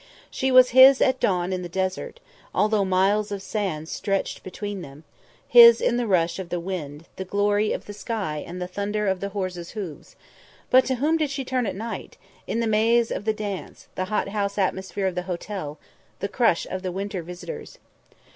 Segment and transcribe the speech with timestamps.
[0.31, 2.19] She was his at dawn in the desert,
[2.55, 5.03] although miles of sand stretched between them;
[5.47, 9.07] his in the rush of the wind, the glory of the sky and the thunder
[9.07, 10.15] of the horses' hoofs;
[10.71, 12.17] but to whom did she turn at night;
[12.47, 15.77] in the maze of the dance; the hothouse atmosphere of the hotel;
[16.19, 17.77] the crush of the winter visitors?